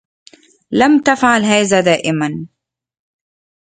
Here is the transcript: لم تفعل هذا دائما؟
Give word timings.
لم 0.71 0.99
تفعل 0.99 1.41
هذا 1.43 1.81
دائما؟ 1.81 2.47